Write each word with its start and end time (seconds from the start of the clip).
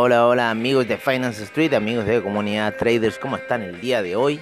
Hola, 0.00 0.28
hola, 0.28 0.50
amigos 0.50 0.86
de 0.86 0.96
Finance 0.96 1.42
Street, 1.42 1.74
amigos 1.74 2.06
de 2.06 2.22
comunidad 2.22 2.76
traders, 2.76 3.18
¿cómo 3.18 3.36
están 3.36 3.62
el 3.62 3.80
día 3.80 4.00
de 4.00 4.14
hoy? 4.14 4.40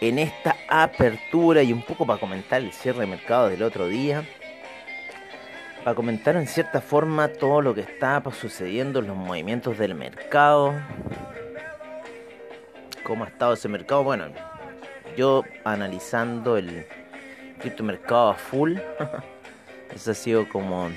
En 0.00 0.18
esta 0.18 0.56
apertura 0.66 1.62
y 1.62 1.74
un 1.74 1.82
poco 1.82 2.06
para 2.06 2.18
comentar 2.18 2.62
el 2.62 2.72
cierre 2.72 3.00
de 3.00 3.06
mercado 3.06 3.50
del 3.50 3.62
otro 3.64 3.86
día, 3.86 4.26
para 5.84 5.94
comentar 5.94 6.36
en 6.36 6.46
cierta 6.46 6.80
forma 6.80 7.28
todo 7.28 7.60
lo 7.60 7.74
que 7.74 7.82
está 7.82 8.22
sucediendo 8.32 9.00
en 9.00 9.08
los 9.08 9.16
movimientos 9.18 9.76
del 9.76 9.94
mercado, 9.94 10.72
cómo 13.04 13.24
ha 13.24 13.28
estado 13.28 13.52
ese 13.52 13.68
mercado, 13.68 14.04
bueno, 14.04 14.28
yo 15.18 15.44
analizando 15.64 16.56
el 16.56 16.86
criptomercado 17.60 18.30
a 18.30 18.34
full, 18.36 18.78
eso 19.94 20.12
ha 20.12 20.14
sido 20.14 20.48
como 20.48 20.88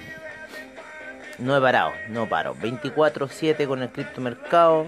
no 1.42 1.58
he 1.58 1.61
parado, 1.61 1.92
no 2.09 2.30
paro. 2.30 2.56
24-7 2.56 3.67
con 3.67 3.81
el 3.81 3.89
criptomercado. 3.89 4.86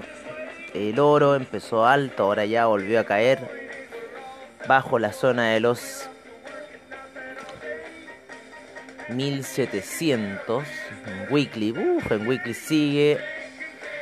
El 0.73 1.00
oro 1.00 1.36
empezó 1.36 1.86
alto, 1.86 2.23
ahora 2.23 2.46
ya 2.46 2.68
volvió 2.68 3.00
a 3.00 3.04
caer. 3.04 3.40
Bajo 4.68 5.00
la 5.00 5.12
zona 5.12 5.50
de 5.50 5.59
los 5.59 6.08
1700. 9.09 10.64
En 11.06 11.34
weekly, 11.34 11.72
uff, 11.72 12.12
en 12.12 12.28
weekly 12.28 12.54
sigue. 12.54 13.20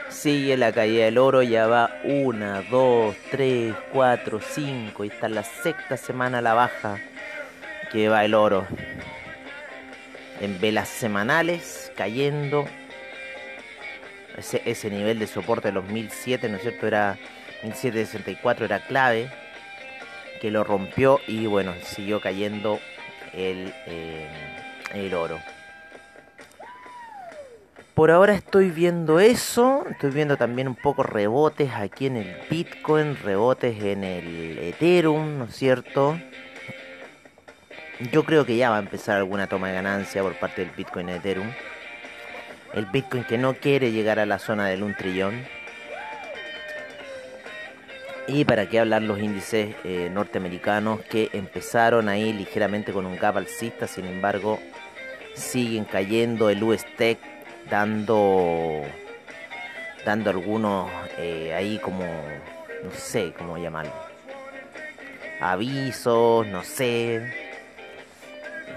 Sigue 0.10 0.58
la 0.58 0.74
caída 0.74 1.06
del 1.06 1.18
oro, 1.18 1.42
ya 1.42 1.68
va 1.68 1.90
1, 2.04 2.64
2, 2.70 3.16
3, 3.32 3.76
4, 3.94 4.40
5. 4.42 5.06
Y 5.06 5.08
está 5.08 5.30
la 5.30 5.44
sexta 5.44 5.96
semana 5.96 6.40
a 6.40 6.42
la 6.42 6.54
baja 6.54 7.00
que 7.92 8.10
va 8.10 8.26
el 8.26 8.34
oro. 8.34 8.68
En 10.42 10.60
velas 10.60 10.90
semanales 10.90 11.92
cayendo. 11.96 12.66
Ese, 14.38 14.62
ese 14.66 14.90
nivel 14.90 15.20
de 15.20 15.28
soporte 15.28 15.70
de 15.70 15.74
los 15.74 15.86
1007, 15.86 16.50
¿no 16.50 16.58
es 16.58 16.64
cierto? 16.64 16.88
Era 16.88 17.18
1764, 17.64 18.66
era 18.66 18.86
clave. 18.86 19.30
Que 20.42 20.52
lo 20.52 20.64
rompió 20.64 21.20
y 21.28 21.46
bueno, 21.46 21.74
siguió 21.84 22.20
cayendo 22.20 22.80
el, 23.34 23.74
eh, 23.86 24.28
el 24.94 25.14
oro. 25.14 25.40
Por 27.94 28.10
ahora 28.10 28.34
estoy 28.34 28.72
viendo 28.72 29.20
eso, 29.20 29.86
estoy 29.90 30.12
viendo 30.12 30.38
también 30.38 30.68
un 30.68 30.76
poco 30.76 31.04
rebotes 31.04 31.72
aquí 31.74 32.08
en 32.08 32.18
el 32.18 32.36
Bitcoin, 32.50 33.18
rebotes 33.18 33.84
en 33.84 34.04
el 34.04 34.58
Ethereum, 34.60 35.38
¿no 35.38 35.46
es 35.46 35.56
cierto? 35.56 36.18
Yo 38.10 38.24
creo 38.24 38.46
que 38.46 38.58
ya 38.58 38.72
va 38.72 38.78
a 38.78 38.80
empezar 38.80 39.18
alguna 39.18 39.46
toma 39.46 39.68
de 39.68 39.76
ganancia 39.76 40.24
por 40.24 40.34
parte 40.34 40.66
del 40.66 40.74
Bitcoin 40.76 41.10
Ethereum. 41.10 41.52
El 42.74 42.88
Bitcoin 42.88 43.24
que 43.26 43.38
no 43.38 43.54
quiere 43.54 43.92
llegar 43.92 44.18
a 44.18 44.26
la 44.26 44.40
zona 44.40 44.66
del 44.68 44.82
1 44.82 44.96
trillón. 44.98 45.46
Y 48.28 48.44
para 48.46 48.68
qué 48.68 48.80
hablar 48.80 49.04
los 49.04 49.20
índices 49.20 49.76
eh, 49.84 50.10
norteamericanos 50.12 51.02
que 51.02 51.30
empezaron 51.34 52.10
ahí 52.10 52.34
ligeramente 52.34 52.92
con 52.92 53.06
un 53.06 53.18
gap 53.18 53.38
alcista, 53.38 53.86
sin 53.86 54.06
embargo 54.06 54.60
siguen 55.36 55.86
cayendo. 55.86 56.50
El 56.50 56.64
US 56.64 56.86
Tech 56.98 57.20
dando 57.70 58.82
dando 60.06 60.32
algunos 60.32 60.90
eh, 61.20 61.54
ahí 61.54 61.78
como 61.78 62.04
no 62.84 62.92
sé 62.92 63.34
cómo 63.38 63.60
llamarlo. 63.60 63.94
Avisos 65.40 66.48
no 66.48 66.64
sé 66.64 67.41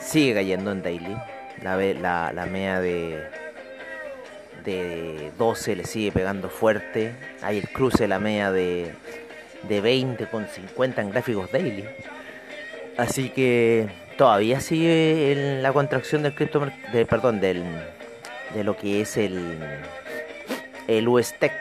sigue 0.04 0.34
cayendo 0.34 0.70
en 0.72 0.82
daily 0.82 1.16
la, 1.62 1.76
la, 1.76 2.32
la 2.32 2.46
media 2.46 2.80
de 2.80 3.22
de 4.64 5.30
12 5.38 5.76
le 5.76 5.84
sigue 5.84 6.10
pegando 6.12 6.48
fuerte. 6.48 7.14
Hay 7.42 7.58
el 7.58 7.68
cruce 7.68 8.04
de 8.04 8.08
la 8.08 8.18
media 8.18 8.50
de, 8.50 8.92
de 9.68 9.80
20 9.80 10.26
con 10.26 10.46
50 10.46 11.02
en 11.02 11.10
gráficos 11.10 11.52
daily. 11.52 11.84
Así 12.96 13.28
que 13.28 13.88
todavía 14.16 14.60
sigue 14.60 15.32
en 15.32 15.62
la 15.62 15.72
contracción 15.72 16.22
del 16.22 16.34
cripto, 16.34 16.66
de, 16.92 17.06
perdón, 17.06 17.40
del, 17.40 17.64
de 18.54 18.64
lo 18.64 18.76
que 18.76 19.00
es 19.00 19.16
el, 19.16 19.58
el 20.88 21.08
US 21.08 21.34
Tech, 21.38 21.52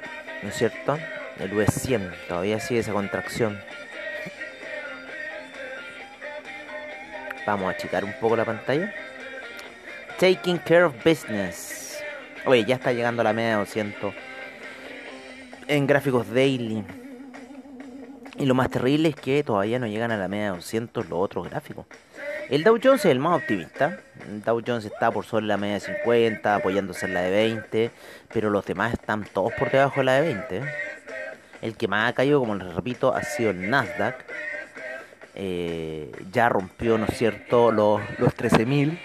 ¿no 0.42 0.50
es 0.50 0.56
cierto? 0.56 0.98
El 1.40 1.54
US 1.54 1.74
100, 1.74 2.12
todavía 2.28 2.60
sigue 2.60 2.81
esa 2.81 2.94
contracción. 2.94 3.60
Vamos 7.46 7.68
a 7.68 7.72
achicar 7.72 8.04
un 8.04 8.14
poco 8.14 8.36
la 8.36 8.46
pantalla. 8.46 8.94
Taking 10.20 10.58
care 10.59 10.84
of 10.84 10.94
business. 11.04 12.02
Oye, 12.46 12.66
ya 12.66 12.76
está 12.76 12.94
llegando 12.94 13.22
a 13.22 13.24
la 13.24 13.34
media 13.34 13.52
de 13.52 13.56
200 13.58 14.14
en 15.68 15.88
gráficos 15.88 16.30
daily. 16.31 16.84
Y 18.38 18.46
lo 18.46 18.56
más 18.56 18.70
terrible 18.70 19.09
es 19.09 19.16
que 19.16 19.44
todavía 19.44 19.80
no 19.80 19.88
llegan 19.88 20.12
a 20.12 20.18
la 20.18 20.28
media 20.28 20.46
de 20.46 20.58
200 20.58 21.09
los 21.09 21.20
otros 21.20 21.50
gráficos. 21.50 21.86
El 22.50 22.64
Dow 22.64 22.78
Jones 22.84 23.06
es 23.06 23.12
el 23.12 23.20
más 23.20 23.42
optimista. 23.42 24.00
El 24.28 24.44
Dow 24.44 24.62
Jones 24.66 24.86
está 24.86 25.12
por 25.12 25.25
sobre 25.25 25.46
la 25.46 25.58
media 25.58 25.75
de 25.75 25.80
50, 25.80 26.56
apoyándose 26.56 27.06
en 27.06 27.14
la 27.14 27.22
de 27.22 27.31
20, 27.31 27.92
pero 28.34 28.50
los 28.50 28.66
demás 28.66 28.94
están 28.94 29.24
todos 29.24 29.54
por 29.54 29.72
debajo 29.72 30.02
de 30.02 30.04
la 30.04 30.22
de 30.22 30.34
20. 30.34 30.62
El 31.62 31.78
que 31.78 31.88
más 31.88 32.10
ha 32.10 32.14
caído, 32.14 32.40
como 32.40 32.56
les 32.56 32.74
repito, 32.74 33.16
ha 33.16 33.24
sido 33.24 33.52
el 33.52 33.70
Nasdaq. 33.70 34.25
Eh, 35.35 36.11
ya 36.31 36.49
rompió, 36.49 36.97
¿no 36.97 37.05
es 37.05 37.17
cierto?, 37.17 37.71
los, 37.71 38.01
los 38.19 38.35
13.000 38.35 38.99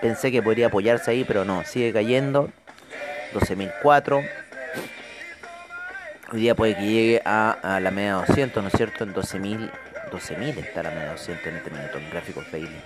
Pensé 0.00 0.30
que 0.30 0.40
podría 0.42 0.68
apoyarse 0.68 1.10
ahí, 1.10 1.24
pero 1.24 1.44
no, 1.44 1.64
sigue 1.64 1.92
cayendo. 1.92 2.50
12.004. 3.34 4.30
Hoy 6.32 6.40
día 6.40 6.54
puede 6.54 6.76
que 6.76 6.82
llegue 6.82 7.20
a, 7.24 7.80
la 7.82 7.90
media 7.90 8.12
200, 8.14 8.62
¿no 8.62 8.68
es 8.68 8.76
cierto? 8.76 9.02
En 9.04 9.14
12.000 9.14 9.70
12.000 10.10 10.58
está 10.58 10.82
la 10.82 10.90
media 10.90 11.12
200 11.12 11.46
en 11.46 11.56
este 11.56 11.70
minuto 11.70 11.96
en 11.98 12.10
gráficos 12.10 12.50
daily. 12.50 12.82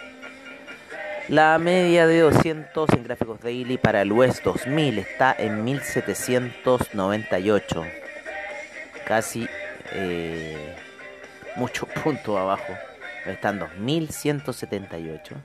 La 1.29 1.57
media 1.59 2.09
de 2.09 2.19
200 2.21 2.91
en 2.91 3.05
gráficos 3.05 3.41
daily 3.41 3.79
para 3.79 4.03
el 4.03 4.11
US 4.11 4.43
2000 4.43 4.99
está 4.99 5.33
en 5.39 5.63
1798. 5.63 7.85
Casi 9.07 9.49
eh, 9.93 10.75
muchos 11.57 11.89
puntos 12.03 12.39
abajo. 12.39 12.75
Está 13.27 13.51
en 13.51 13.59
2178. 13.61 15.37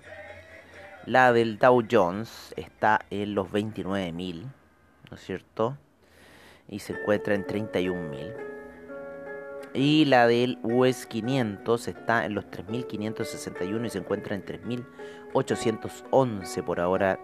La 1.06 1.31
del 1.31 1.57
Dow 1.57 1.83
Jones 1.89 2.54
está 2.57 3.06
en 3.09 3.33
los 3.33 3.50
29.000, 3.50 4.42
¿no 4.42 5.15
es 5.15 5.24
cierto? 5.24 5.77
Y 6.68 6.80
se 6.80 6.92
encuentra 6.94 7.33
en 7.33 7.45
31.000. 7.45 8.36
Y 9.74 10.06
la 10.06 10.27
del 10.27 10.59
US 10.63 11.06
500 11.06 11.88
está 11.88 12.25
en 12.25 12.33
los 12.33 12.45
3.561 12.45 13.86
y 13.86 13.89
se 13.89 14.00
encuentra 14.00 14.36
en 14.36 14.44
3.811 14.44 16.63
por 16.63 16.80
ahora. 16.80 17.19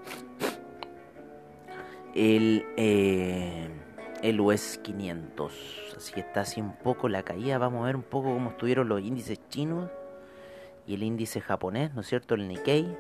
El, 2.14 2.66
eh, 2.78 3.70
el 4.24 4.40
US 4.40 4.80
500. 4.82 5.94
Así 5.98 6.14
que 6.14 6.22
está 6.22 6.42
así 6.42 6.62
un 6.62 6.74
poco 6.78 7.10
la 7.10 7.22
caída. 7.24 7.58
Vamos 7.60 7.84
a 7.84 7.88
ver 7.88 7.96
un 7.96 8.04
poco 8.04 8.34
cómo 8.34 8.52
estuvieron 8.52 8.88
los 8.88 9.02
índices 9.02 9.40
chinos 9.50 9.92
y 10.88 10.96
el 10.96 11.04
índice 11.04 11.42
japonés, 11.42 11.94
¿no 11.94 12.02
es 12.02 12.08
cierto? 12.08 12.34
El 12.34 12.48
Nikkei. 12.48 12.98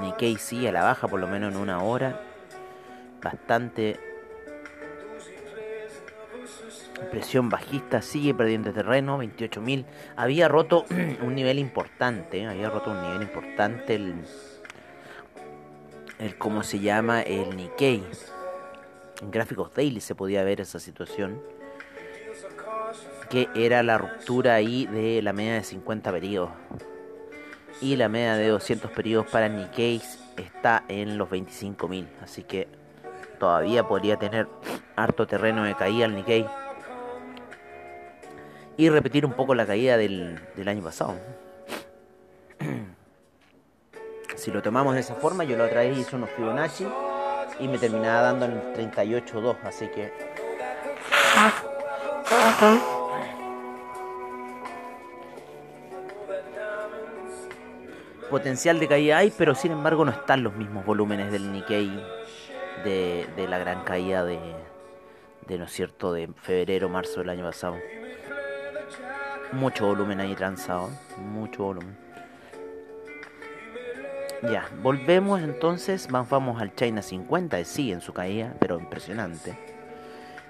Nikkei 0.00 0.36
sí 0.36 0.66
a 0.66 0.72
la 0.72 0.84
baja 0.84 1.08
por 1.08 1.20
lo 1.20 1.26
menos 1.26 1.52
en 1.52 1.60
una 1.60 1.82
hora. 1.82 2.22
Bastante 3.22 3.98
Presión 7.10 7.48
bajista, 7.48 8.02
sigue 8.02 8.34
perdiendo 8.34 8.72
terreno, 8.72 9.18
28.000. 9.18 9.84
Había 10.16 10.48
roto 10.48 10.84
un 11.22 11.34
nivel 11.34 11.58
importante, 11.58 12.46
había 12.46 12.70
roto 12.70 12.90
un 12.90 13.02
nivel 13.02 13.22
importante 13.22 13.94
el, 13.96 14.14
el 16.18 16.36
¿cómo 16.36 16.62
se 16.62 16.78
llama? 16.78 17.22
El 17.22 17.56
Nikkei. 17.56 18.04
En 19.20 19.30
gráficos 19.30 19.72
daily 19.74 20.00
se 20.00 20.14
podía 20.14 20.42
ver 20.44 20.60
esa 20.60 20.80
situación. 20.80 21.40
Que 23.28 23.48
era 23.54 23.82
la 23.82 23.98
ruptura 23.98 24.54
ahí 24.54 24.86
de 24.86 25.22
la 25.22 25.32
media 25.32 25.54
de 25.54 25.64
50 25.64 26.10
periodos. 26.10 26.50
Y 27.80 27.96
la 27.96 28.08
media 28.08 28.34
de 28.34 28.48
200 28.48 28.90
periodos 28.90 29.30
para 29.30 29.48
Nikkei 29.48 30.02
está 30.36 30.84
en 30.88 31.18
los 31.18 31.28
25.000. 31.28 32.06
Así 32.22 32.42
que 32.42 32.68
todavía 33.38 33.86
podría 33.86 34.16
tener 34.16 34.48
harto 34.96 35.26
terreno 35.26 35.64
de 35.64 35.74
caída 35.74 36.06
el 36.06 36.14
Nikkei 36.14 36.46
y 38.76 38.88
repetir 38.88 39.26
un 39.26 39.34
poco 39.34 39.54
la 39.54 39.66
caída 39.66 39.96
del, 39.98 40.40
año 40.66 40.82
pasado. 40.82 41.14
si 44.36 44.50
lo 44.50 44.62
tomamos 44.62 44.94
de 44.94 45.00
esa 45.00 45.14
forma, 45.14 45.44
yo 45.44 45.56
lo 45.56 45.66
otra 45.66 45.80
vez 45.82 45.98
hice 45.98 46.16
unos 46.16 46.30
Fibonacci 46.30 46.86
y 47.60 47.68
me 47.68 47.78
terminaba 47.78 48.22
dando 48.22 48.46
en 48.46 48.74
38.2, 48.74 49.56
así 49.64 49.88
que... 49.88 50.12
Potencial 58.30 58.78
de 58.78 58.88
caída 58.88 59.18
hay, 59.18 59.32
pero 59.36 59.54
sin 59.54 59.72
embargo 59.72 60.04
no 60.04 60.12
están 60.12 60.42
los 60.42 60.54
mismos 60.54 60.84
volúmenes 60.84 61.32
del 61.32 61.52
Nikkei 61.52 61.90
de, 62.84 63.28
de 63.34 63.48
la 63.48 63.58
gran 63.58 63.82
caída 63.82 64.24
de, 64.24 64.38
de, 65.46 65.58
¿no 65.58 65.64
es 65.64 65.72
cierto?, 65.72 66.12
de 66.12 66.28
febrero, 66.40 66.88
marzo 66.88 67.20
del 67.20 67.30
año 67.30 67.44
pasado. 67.44 67.76
Mucho 69.52 69.86
volumen 69.86 70.20
ahí 70.20 70.34
transado. 70.36 70.90
Mucho 71.18 71.64
volumen. 71.64 71.96
Ya, 74.42 74.68
volvemos 74.82 75.42
entonces. 75.42 76.08
Vamos 76.10 76.60
al 76.60 76.74
China 76.74 77.02
50. 77.02 77.62
Sigue 77.64 77.92
en 77.92 78.00
su 78.00 78.12
caída, 78.12 78.54
pero 78.58 78.78
impresionante. 78.78 79.56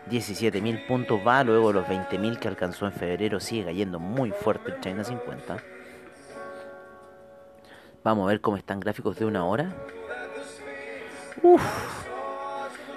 17.000 0.08 0.86
puntos 0.86 1.20
va, 1.26 1.44
luego 1.44 1.72
los 1.72 1.86
20.000 1.86 2.38
que 2.38 2.48
alcanzó 2.48 2.86
en 2.86 2.92
febrero. 2.92 3.40
Sigue 3.40 3.64
cayendo 3.64 3.98
muy 3.98 4.30
fuerte 4.30 4.72
el 4.72 4.80
China 4.80 5.04
50. 5.04 5.56
Vamos 8.04 8.24
a 8.24 8.28
ver 8.28 8.40
cómo 8.40 8.56
están 8.56 8.80
gráficos 8.80 9.18
de 9.18 9.24
una 9.26 9.44
hora. 9.44 9.74
Uff. 11.42 11.62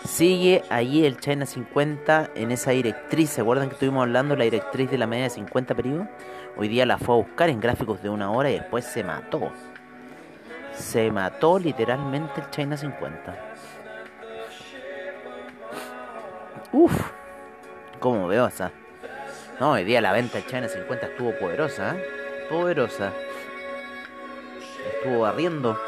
Sigue 0.06 0.64
allí 0.70 1.06
el 1.06 1.20
China 1.20 1.46
50 1.46 2.32
en 2.36 2.52
esa 2.52 2.72
directriz. 2.72 3.32
¿Se 3.32 3.42
acuerdan 3.42 3.70
que 3.70 3.74
estuvimos 3.74 4.04
hablando 4.04 4.36
la 4.36 4.44
directriz 4.44 4.92
de 4.92 4.98
la 4.98 5.08
media 5.08 5.24
de 5.24 5.30
50 5.32 5.76
periodos? 5.76 6.08
Hoy 6.56 6.68
día 6.68 6.86
la 6.86 6.98
fue 6.98 7.16
a 7.16 7.18
buscar 7.20 7.50
en 7.50 7.60
gráficos 7.60 8.04
de 8.04 8.10
una 8.10 8.30
hora 8.30 8.52
y 8.52 8.54
después 8.54 8.86
se 8.86 9.04
mató. 9.04 9.52
Se 10.76 11.12
mató 11.12 11.60
literalmente 11.60 12.42
el 12.42 12.50
China 12.50 12.78
50. 12.78 13.36
Uf, 16.72 17.12
como 18.00 18.28
veo 18.28 18.48
esa. 18.48 18.72
No, 19.60 19.72
hoy 19.72 19.84
día 19.84 20.02
la 20.02 20.12
venta 20.12 20.40
del 20.40 20.48
China 20.48 20.68
50 20.68 21.06
estuvo 21.06 21.32
poderosa, 21.40 21.96
¿eh? 21.96 22.04
Poderosa. 22.50 23.12
Estuvo 24.96 25.22
barriendo. 25.22 25.80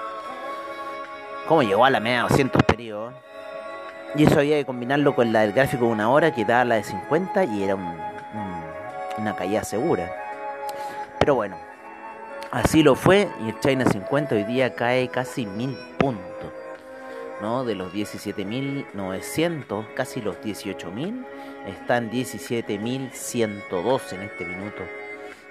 ¿Cómo 1.48 1.64
llegó 1.64 1.86
a 1.86 1.90
la 1.90 2.00
media 2.00 2.24
de 2.24 2.30
200 2.30 2.64
periodos? 2.64 3.14
Y 4.16 4.24
eso 4.24 4.40
había 4.40 4.58
que 4.58 4.66
combinarlo 4.66 5.14
con 5.14 5.34
la 5.34 5.42
del 5.42 5.54
gráfico 5.54 5.86
de 5.86 5.92
una 5.92 6.10
hora, 6.10 6.34
que 6.34 6.46
daba 6.46 6.64
la 6.64 6.76
de 6.76 6.84
50 6.84 7.44
y 7.46 7.64
era 7.64 7.76
una 7.76 9.36
caída 9.36 9.64
segura. 9.64 10.10
Pero 11.20 11.36
bueno, 11.36 11.58
así 12.56 12.84
lo 12.84 12.96
fue 12.96 13.28
y 13.46 13.50
el 13.50 13.60
China 13.60 13.84
50 13.86 14.36
hoy 14.36 14.44
día 14.44 14.76
cae 14.76 15.10
casi 15.10 15.46
mil 15.46 15.78
puntos. 15.98 16.24
¿no? 17.42 17.66
De 17.66 17.76
los 17.76 17.94
17.900, 17.94 19.94
casi 19.94 20.22
los 20.22 20.38
18.000, 20.38 21.26
están 21.68 22.10
17.102 22.10 24.14
en 24.14 24.22
este 24.22 24.46
minuto 24.46 24.84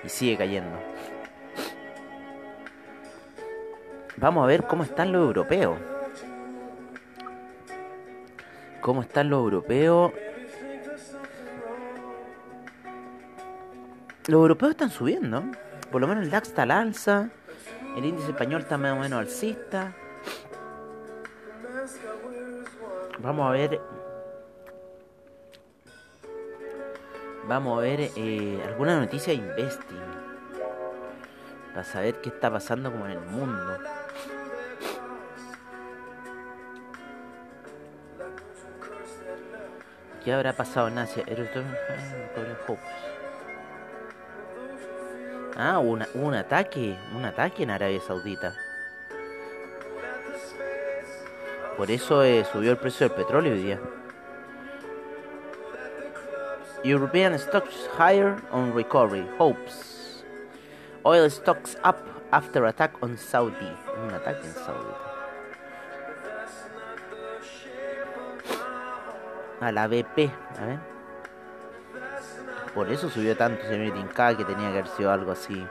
y 0.03 0.09
sigue 0.09 0.39
cayendo. 0.39 0.79
Vamos 4.17 4.45
a 4.45 4.47
ver 4.47 4.63
cómo 4.65 4.83
están 4.83 5.13
los 5.13 5.27
europeos 5.27 5.77
cómo 8.85 9.01
están 9.01 9.31
los 9.31 9.39
europeos. 9.39 10.13
Los 14.27 14.41
europeos 14.43 14.73
están 14.73 14.91
subiendo. 14.91 15.43
Por 15.95 16.01
lo 16.01 16.09
menos 16.09 16.25
el 16.25 16.31
DAX 16.33 16.49
está 16.49 16.63
al 16.63 16.73
alza. 16.73 17.31
El 17.97 18.05
índice 18.05 18.33
español 18.33 18.63
está 18.63 18.77
más 18.77 18.95
o 18.95 18.97
menos 18.97 19.17
alcista. 19.17 19.95
Vamos 23.21 23.47
a 23.47 23.51
ver. 23.53 23.81
Vamos 27.47 27.79
a 27.79 27.81
ver 27.81 28.11
eh, 28.17 28.61
alguna 28.67 28.99
noticia 28.99 29.35
de 29.35 29.39
investing. 29.39 30.03
Para 31.69 31.85
saber 31.85 32.21
qué 32.21 32.31
está 32.31 32.51
pasando 32.51 32.91
como 32.91 33.07
en 33.07 33.13
el 33.13 33.21
mundo. 33.21 33.79
¿Qué 40.25 40.33
habrá 40.33 40.55
pasado 40.55 40.89
en 40.89 40.99
Asia? 40.99 41.23
Ah, 45.57 45.79
una, 45.79 46.09
un 46.15 46.35
ataque, 46.35 46.99
un 47.15 47.25
ataque 47.25 47.63
en 47.63 47.71
Arabia 47.71 48.01
Saudita. 48.01 48.55
Por 51.77 51.91
eso 51.91 52.23
eh, 52.23 52.45
subió 52.53 52.71
el 52.71 52.77
precio 52.77 53.09
del 53.09 53.17
petróleo 53.17 53.53
hoy 53.53 53.63
día. 53.63 53.81
European 56.83 57.39
stocks 57.39 57.89
higher 57.99 58.37
on 58.51 58.75
recovery. 58.75 59.27
Hopes. 59.39 60.25
Oil 61.03 61.31
stocks 61.31 61.77
up 61.85 61.97
after 62.31 62.67
attack 62.67 63.03
on 63.03 63.17
Saudi. 63.17 63.73
Un 64.07 64.15
ataque 64.15 64.47
en 64.47 64.55
Saudi. 64.55 64.95
a 69.65 69.73
la 69.73 69.87
BP. 69.87 70.31
A 70.61 70.67
ver. 70.67 70.94
Por 72.75 72.91
eso 72.91 73.09
subió 73.09 73.37
tanto 73.37 73.63
ese 73.63 73.93
K 74.13 74.37
que 74.37 74.45
tenía 74.45 74.73
que 74.73 74.79
haber 74.79 74.89
sido 74.89 75.13
algo 75.13 75.31
así. 75.31 75.65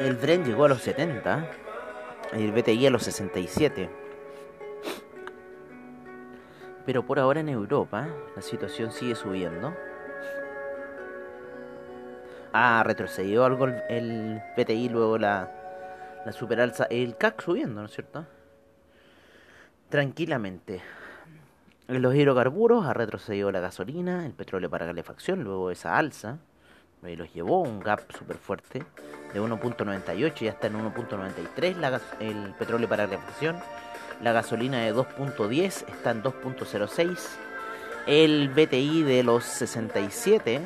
El 0.00 0.16
Bren 0.16 0.44
llegó 0.44 0.64
a 0.64 0.68
los 0.68 0.82
70 0.82 1.50
y 2.36 2.44
el 2.44 2.52
BTI 2.52 2.86
a 2.86 2.90
los 2.90 3.04
67. 3.04 3.88
Pero 6.84 7.06
por 7.06 7.18
ahora 7.18 7.40
en 7.40 7.48
Europa 7.48 8.08
la 8.34 8.42
situación 8.42 8.90
sigue 8.90 9.14
subiendo. 9.14 9.74
Ah, 12.52 12.82
retrocedió 12.84 13.44
algo 13.44 13.66
el 13.66 14.42
BTI 14.56 14.88
luego 14.88 15.18
la, 15.18 15.52
la 16.24 16.32
superalza, 16.32 16.84
el 16.90 17.16
CAC 17.16 17.42
subiendo, 17.42 17.80
¿no 17.80 17.86
es 17.86 17.92
cierto? 17.92 18.24
Tranquilamente. 19.88 20.82
En 21.88 22.02
los 22.02 22.14
hidrocarburos 22.14 22.84
ha 22.84 22.92
retrocedido 22.92 23.50
la 23.50 23.60
gasolina, 23.60 24.26
el 24.26 24.32
petróleo 24.32 24.68
para 24.68 24.84
calefacción, 24.84 25.42
luego 25.42 25.70
esa 25.70 25.96
alza, 25.96 26.36
y 27.06 27.16
los 27.16 27.32
llevó 27.32 27.62
un 27.62 27.80
gap 27.80 28.00
súper 28.12 28.36
fuerte 28.36 28.84
de 29.32 29.40
1.98 29.40 30.42
y 30.42 30.48
hasta 30.48 30.66
en 30.66 30.74
1.93 30.74 32.00
el 32.20 32.54
petróleo 32.54 32.88
para 32.88 33.06
calefacción. 33.06 33.56
La 34.22 34.32
gasolina 34.32 34.80
de 34.80 34.94
2.10 34.94 35.64
está 35.88 36.10
en 36.10 36.22
2.06. 36.22 37.18
El 38.06 38.50
BTI 38.50 39.02
de 39.04 39.22
los 39.22 39.44
67, 39.44 40.60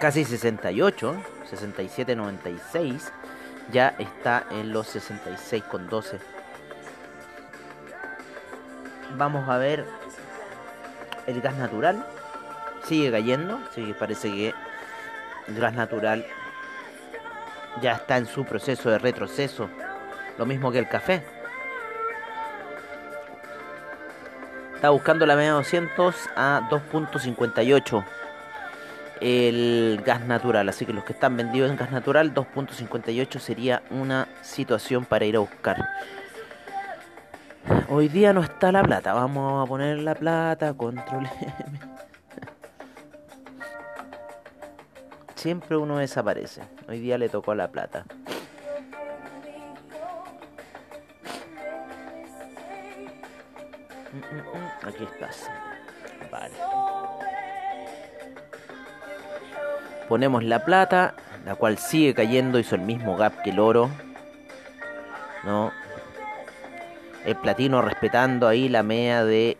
casi 0.00 0.24
68 0.24 1.16
67.96 1.46 3.12
ya 3.72 3.94
está 3.98 4.46
en 4.50 4.72
los 4.72 4.94
66.12 4.94 6.36
vamos 9.16 9.48
a 9.48 9.58
ver 9.58 9.84
el 11.26 11.40
gas 11.40 11.56
natural. 11.56 12.04
Sigue 12.84 13.10
cayendo 13.10 13.58
sí, 13.74 13.94
parece 13.98 14.30
que 14.30 14.54
el 15.48 15.60
gas 15.60 15.74
natural 15.74 16.24
ya 17.80 17.92
está 17.92 18.16
en 18.16 18.26
su 18.26 18.44
proceso 18.44 18.90
de 18.90 18.98
retroceso. 18.98 19.68
Lo 20.38 20.46
mismo 20.46 20.70
que 20.70 20.78
el 20.78 20.88
café. 20.88 21.24
Está 24.74 24.90
buscando 24.90 25.24
la 25.24 25.36
media 25.36 25.52
200 25.52 26.14
a 26.36 26.68
2.58 26.70 28.04
el 29.20 30.02
gas 30.04 30.24
natural. 30.26 30.68
Así 30.68 30.86
que 30.86 30.92
los 30.92 31.04
que 31.04 31.12
están 31.12 31.36
vendidos 31.36 31.70
en 31.70 31.76
gas 31.76 31.90
natural, 31.90 32.34
2.58 32.34 33.38
sería 33.38 33.82
una 33.90 34.28
situación 34.42 35.04
para 35.04 35.24
ir 35.24 35.36
a 35.36 35.40
buscar. 35.40 35.88
Hoy 37.88 38.08
día 38.08 38.32
no 38.32 38.42
está 38.42 38.70
la 38.72 38.82
plata. 38.82 39.12
Vamos 39.12 39.64
a 39.64 39.68
poner 39.68 39.98
la 39.98 40.14
plata. 40.14 40.74
Control 40.74 41.28
M. 41.40 41.80
Siempre 45.34 45.76
uno 45.76 45.98
desaparece. 45.98 46.62
Hoy 46.88 47.00
día 47.00 47.18
le 47.18 47.28
tocó 47.28 47.54
la 47.54 47.68
plata. 47.68 48.04
Mm, 54.12 54.18
mm, 54.18 54.58
mm. 54.58 54.88
Aquí 54.88 55.04
estás. 55.04 55.50
Vale. 56.30 56.95
Ponemos 60.08 60.44
la 60.44 60.64
plata, 60.64 61.14
la 61.44 61.54
cual 61.54 61.78
sigue 61.78 62.14
cayendo, 62.14 62.58
hizo 62.58 62.74
el 62.74 62.82
mismo 62.82 63.16
gap 63.16 63.42
que 63.42 63.50
el 63.50 63.58
oro. 63.58 63.90
¿No? 65.44 65.72
El 67.24 67.36
platino 67.36 67.82
respetando 67.82 68.46
ahí 68.46 68.68
la 68.68 68.82
media 68.84 69.24
de 69.24 69.56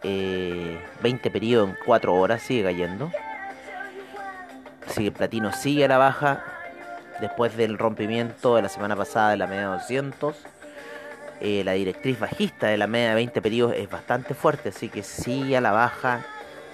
20 1.03 1.29
eh, 1.29 1.31
periodos 1.33 1.71
en 1.71 1.77
4 1.85 2.15
horas, 2.15 2.43
sigue 2.43 2.63
cayendo. 2.63 3.11
Así 4.87 5.01
que 5.01 5.09
el 5.09 5.13
platino 5.13 5.53
sigue 5.53 5.85
a 5.85 5.89
la 5.89 5.99
baja. 5.99 6.45
Después 7.21 7.57
del 7.57 7.79
rompimiento 7.79 8.57
de 8.57 8.63
la 8.63 8.69
semana 8.69 8.95
pasada 8.95 9.31
de 9.31 9.39
la 9.39 9.47
media 9.47 9.63
de 9.63 9.77
200. 9.79 10.37
Eh, 11.41 11.63
la 11.65 11.73
directriz 11.73 12.19
bajista 12.19 12.69
de 12.69 12.77
la 12.77 12.87
media 12.87 13.11
de 13.11 13.15
20 13.17 13.43
periodos 13.43 13.75
es 13.77 13.91
bastante 13.91 14.35
fuerte, 14.35 14.71
así 14.71 14.89
que 14.89 15.03
sigue 15.03 15.57
a 15.57 15.61
la 15.61 15.71
baja 15.71 16.25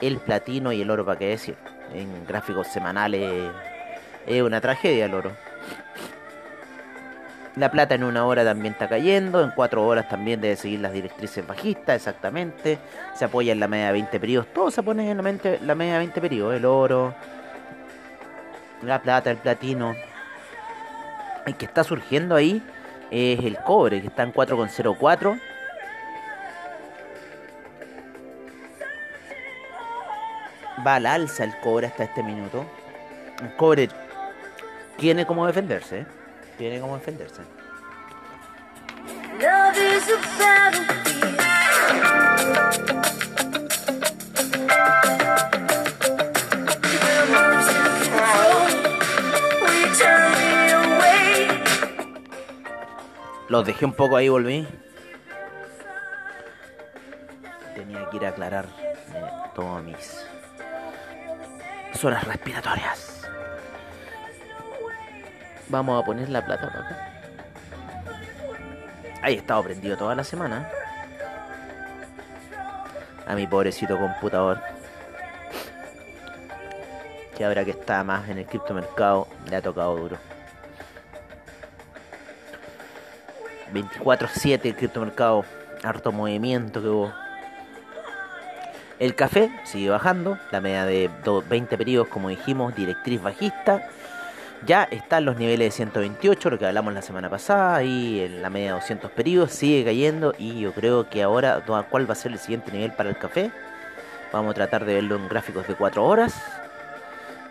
el 0.00 0.19
platino 0.19 0.73
y 0.73 0.83
el 0.83 0.91
oro, 0.91 1.05
para 1.05 1.19
qué 1.19 1.29
decir. 1.29 1.57
En 1.94 2.26
gráficos 2.26 2.68
semanales 2.68 3.50
es 4.26 4.42
una 4.42 4.61
tragedia 4.61 5.06
el 5.06 5.14
oro. 5.14 5.32
La 7.56 7.70
plata 7.70 7.94
en 7.94 8.04
una 8.04 8.25
hora 8.25 8.44
también 8.44 8.72
está 8.72 8.88
cayendo, 8.88 9.42
en 9.42 9.50
cuatro 9.50 9.87
horas 9.87 10.08
también 10.08 10.40
debe 10.40 10.56
seguir 10.56 10.80
las 10.80 10.92
directrices 10.92 11.46
bajistas, 11.46 11.96
exactamente. 11.96 12.78
Se 13.14 13.26
apoya 13.26 13.52
en 13.52 13.61
la 13.61 13.68
media 13.68 13.87
de 13.87 13.92
20 13.92 14.20
periodos, 14.20 14.46
todo 14.54 14.70
se 14.70 14.82
pone 14.82 15.11
en 15.11 15.18
la, 15.18 15.22
mente, 15.22 15.58
la 15.61 15.75
media 15.75 15.94
de 15.94 15.99
20 15.99 16.20
periodos, 16.22 16.54
el 16.54 16.64
oro, 16.64 17.14
la 18.82 19.02
plata, 19.02 19.30
el 19.30 19.37
platino. 19.37 19.94
El 21.44 21.56
que 21.56 21.66
está 21.66 21.84
surgiendo 21.84 22.37
ahí 22.37 22.62
es 23.11 23.40
el 23.40 23.58
cobre, 23.58 24.00
que 24.00 24.06
está 24.06 24.22
en 24.22 24.32
4,04. 24.32 25.38
Va 30.85 30.97
al 30.97 31.07
alza 31.07 31.45
el 31.45 31.57
cobre 31.61 31.87
hasta 31.87 32.05
este 32.05 32.23
minuto. 32.23 32.65
El 33.41 33.55
cobre 33.57 33.89
tiene 34.97 35.27
como 35.27 35.47
defenderse. 35.47 36.01
¿eh? 36.01 36.07
Tiene 36.59 36.81
como 36.81 36.97
defenderse. 36.97 37.43
Los 53.49 53.67
dejé 53.67 53.85
un 53.85 53.93
poco 53.93 54.17
ahí, 54.17 54.29
volví. 54.29 54.67
Tenía 57.75 58.09
que 58.09 58.17
ir 58.17 58.27
a 58.27 58.31
aclarar 58.31 58.67
eh, 59.15 59.25
todas 59.55 59.85
mis 59.85 60.22
zonas 62.02 62.25
respiratorias. 62.25 63.21
Vamos 65.68 66.02
a 66.02 66.04
poner 66.04 66.28
la 66.30 66.44
plata 66.44 66.66
acá. 66.66 67.12
Ahí 69.23 69.35
he 69.35 69.38
estado 69.38 69.62
prendido 69.62 69.97
toda 69.97 70.16
la 70.16 70.25
semana. 70.25 70.68
A 73.25 73.37
mi 73.37 73.47
pobrecito 73.47 73.97
computador. 73.97 74.61
Que 77.37 77.44
ahora 77.44 77.64
que 77.64 77.71
está 77.71 78.02
más 78.02 78.28
en 78.28 78.38
el 78.38 78.47
criptomercado, 78.47 79.28
le 79.49 79.54
ha 79.54 79.62
tocado 79.62 79.97
duro. 79.97 80.18
24-7 83.73 84.61
el 84.64 84.75
criptomercado. 84.75 85.44
Harto 85.85 86.11
movimiento 86.11 86.82
que 86.82 86.88
hubo. 86.88 87.22
El 89.02 89.16
café 89.16 89.50
sigue 89.64 89.90
bajando. 89.90 90.38
La 90.52 90.61
media 90.61 90.87
de 90.87 91.11
20 91.49 91.76
periodos, 91.76 92.06
como 92.06 92.28
dijimos, 92.28 92.73
directriz 92.76 93.21
bajista 93.21 93.88
ya 94.64 94.85
está 94.85 95.18
en 95.18 95.25
los 95.25 95.37
niveles 95.37 95.66
de 95.66 95.71
128, 95.73 96.50
lo 96.50 96.56
que 96.56 96.66
hablamos 96.66 96.94
la 96.94 97.02
semana 97.02 97.28
pasada, 97.28 97.82
y 97.82 98.21
en 98.21 98.42
la 98.42 98.49
media 98.49 98.68
de 98.68 98.73
200 98.75 99.11
periodos 99.11 99.50
sigue 99.50 99.85
cayendo 99.85 100.35
y 100.38 100.61
yo 100.61 100.73
creo 100.73 101.11
que 101.11 101.21
ahora, 101.21 101.64
¿cuál 101.90 102.09
va 102.09 102.12
a 102.12 102.14
ser 102.14 102.30
el 102.30 102.38
siguiente 102.38 102.71
nivel 102.71 102.92
para 102.92 103.09
el 103.09 103.18
café? 103.18 103.50
Vamos 104.32 104.52
a 104.52 104.54
tratar 104.54 104.85
de 104.85 104.94
verlo 104.94 105.16
en 105.16 105.28
gráficos 105.28 105.66
de 105.66 105.75
4 105.75 106.04
horas. 106.04 106.40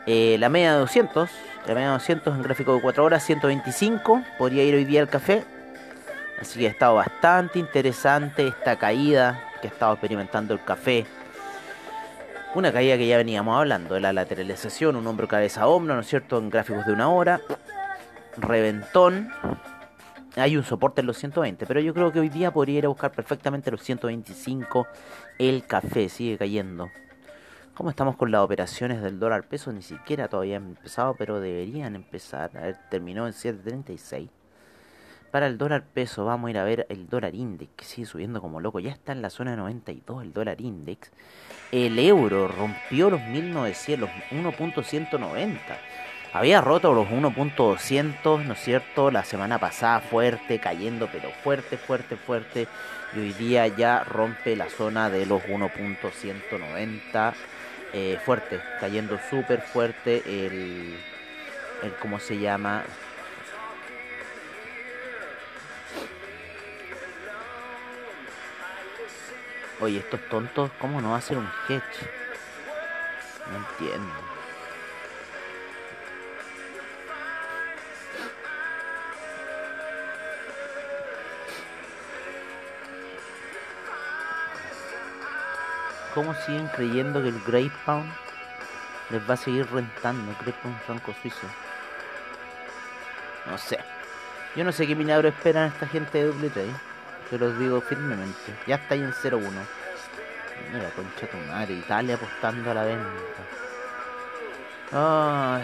Eh, 0.06 0.38
la 0.40 0.48
media 0.48 0.72
de 0.72 0.80
200, 0.80 1.30
la 1.68 1.74
media 1.74 1.88
de 1.88 1.94
200 1.96 2.34
en 2.34 2.44
gráfico 2.44 2.76
de 2.76 2.82
4 2.82 3.04
horas, 3.04 3.26
125, 3.26 4.24
podría 4.38 4.64
ir 4.64 4.74
hoy 4.74 4.86
día 4.86 5.02
al 5.02 5.10
café. 5.10 5.44
Así 6.40 6.58
que 6.58 6.68
ha 6.68 6.70
estado 6.70 6.96
bastante 6.96 7.60
interesante 7.60 8.48
esta 8.48 8.78
caída 8.78 9.44
que 9.62 9.68
ha 9.68 9.72
estado 9.72 9.92
experimentando 9.92 10.54
el 10.54 10.64
café 10.64 11.06
una 12.56 12.72
caída 12.74 12.98
que 12.98 13.08
ya 13.08 13.18
veníamos 13.18 13.58
hablando, 13.58 13.96
de 13.96 14.02
la 14.02 14.14
lateralización, 14.14 14.96
un 14.96 15.08
hombro 15.08 15.28
cabeza 15.28 15.68
hombro, 15.68 15.96
¿no 15.96 16.02
es 16.02 16.08
cierto? 16.08 16.38
En 16.38 16.50
gráficos 16.50 16.86
de 16.86 16.94
una 16.94 17.10
hora. 17.10 17.42
Reventón. 18.38 19.30
Hay 20.36 20.56
un 20.56 20.64
soporte 20.64 21.02
en 21.02 21.08
los 21.08 21.18
120, 21.18 21.66
pero 21.66 21.80
yo 21.82 21.94
creo 21.94 22.12
que 22.12 22.20
hoy 22.20 22.30
día 22.30 22.52
podría 22.52 22.80
ir 22.80 22.86
a 22.86 22.90
buscar 22.90 23.12
perfectamente 23.12 23.72
los 23.72 23.82
125. 23.82 24.88
El 25.38 25.66
café 25.66 26.10
sigue 26.10 26.38
cayendo. 26.38 26.90
¿Cómo 27.74 27.90
estamos 27.90 28.16
con 28.16 28.32
las 28.32 28.42
operaciones 28.42 29.02
del 29.02 29.20
dólar 29.20 29.44
peso? 29.44 29.72
Ni 29.72 29.82
siquiera 29.82 30.28
todavía 30.28 30.58
han 30.58 30.68
empezado, 30.68 31.16
pero 31.18 31.40
deberían 31.40 31.96
empezar. 31.96 32.52
A 32.56 32.62
ver, 32.62 32.78
terminó 32.90 33.28
en 33.28 33.34
7.36. 33.34 34.30
Para 35.32 35.48
el 35.48 35.58
dólar 35.58 35.86
peso, 35.94 36.26
vamos 36.26 36.50
a 36.50 36.52
ir 36.52 36.58
a 36.58 36.66
ver 36.66 36.86
el 36.90 37.08
dólar 37.08 37.36
index, 37.36 37.72
que 37.78 37.86
sigue 37.86 38.06
subiendo 38.06 38.42
como 38.42 38.60
loco. 38.60 38.82
Ya 38.82 38.92
está 38.92 39.14
en 39.14 39.22
la 39.22 39.30
zona 39.30 39.52
de 39.52 39.58
92 39.58 40.24
el 40.24 40.34
dólar 40.34 40.60
index. 40.60 41.10
El 41.72 41.98
euro 42.00 42.50
rompió 42.50 43.10
los 43.10 43.22
1900, 43.22 44.10
los 44.10 44.10
1.190. 44.32 45.58
Había 46.34 46.60
roto 46.60 46.94
los 46.94 47.08
1.200, 47.08 48.44
¿no 48.44 48.54
es 48.54 48.60
cierto? 48.60 49.10
La 49.10 49.24
semana 49.24 49.58
pasada 49.58 50.02
fuerte, 50.02 50.60
cayendo, 50.60 51.08
pero 51.10 51.30
fuerte, 51.44 51.78
fuerte, 51.78 52.18
fuerte. 52.18 52.68
Y 53.16 53.20
hoy 53.20 53.34
día 53.34 53.68
ya 53.68 54.04
rompe 54.04 54.58
la 54.58 54.70
zona 54.70 55.10
de 55.10 55.26
los 55.26 55.42
1.190. 55.44 57.34
Eh, 57.94 58.20
fuerte, 58.26 58.60
cayendo 58.82 59.18
súper 59.30 59.62
fuerte 59.62 60.24
el, 60.26 60.94
el, 61.84 61.94
¿cómo 62.02 62.20
se 62.20 62.38
llama? 62.38 62.84
Oye, 69.82 69.98
estos 69.98 70.20
tontos, 70.30 70.70
¿cómo 70.78 71.02
no 71.02 71.10
va 71.10 71.18
a 71.18 71.22
ser 71.22 71.40
un 71.40 71.50
hedge? 71.68 71.82
No 73.52 73.58
entiendo. 73.58 74.14
¿Cómo 86.14 86.36
siguen 86.36 86.68
creyendo 86.68 87.24
que 87.24 87.30
el 87.30 87.42
Grey 87.42 87.72
Pound 87.84 88.14
les 89.10 89.28
va 89.28 89.34
a 89.34 89.38
seguir 89.38 89.66
rentando? 89.72 90.32
Creo 90.34 90.54
que 90.62 90.68
un 90.68 90.80
franco 90.82 91.12
suizo. 91.20 91.48
No 93.48 93.58
sé. 93.58 93.80
Yo 94.56 94.64
no 94.64 94.72
sé 94.72 94.86
qué 94.86 94.96
milagro 94.96 95.30
esperan 95.30 95.70
esta 95.70 95.88
gente 95.88 96.24
de 96.24 96.32
W3. 96.32 96.91
Te 97.32 97.40
los 97.40 97.58
digo 97.58 97.80
firmemente. 97.80 98.54
Ya 98.68 98.76
está 98.76 98.94
ahí 98.94 99.02
en 99.02 99.14
0-1. 99.14 99.42
Mira, 100.74 100.90
concha 100.90 101.28
tu 101.28 101.38
madre. 101.38 101.76
Italia 101.76 102.16
apostando 102.16 102.70
a 102.70 102.74
la 102.74 102.84
venta. 102.84 103.08
Ay. 104.92 105.64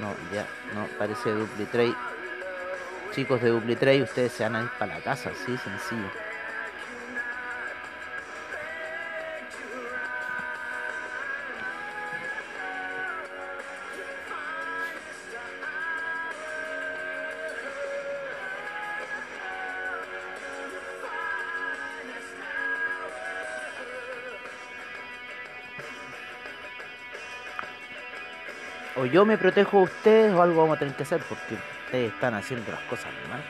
No, 0.00 0.14
ya, 0.32 0.46
no, 0.74 0.86
parece 0.96 1.30
Dupli 1.30 1.66
Trade. 1.66 1.94
Chicos 3.12 3.42
de 3.42 3.50
Dupli 3.50 3.74
Trade, 3.74 4.04
ustedes 4.04 4.32
se 4.32 4.44
van 4.44 4.56
a 4.56 4.62
ir 4.62 4.70
para 4.78 4.94
la 4.94 5.00
casa, 5.02 5.30
así 5.30 5.56
sencillo. 5.58 6.23
Yo 29.06 29.24
me 29.24 29.38
protejo 29.38 29.78
a 29.78 29.82
ustedes 29.82 30.32
o 30.32 30.42
algo 30.42 30.62
vamos 30.62 30.76
a 30.76 30.78
tener 30.78 30.94
que 30.94 31.02
hacer 31.02 31.20
porque 31.28 31.54
ustedes 31.84 32.12
están 32.12 32.34
haciendo 32.34 32.70
las 32.70 32.80
cosas 32.82 33.06
mal, 33.28 33.42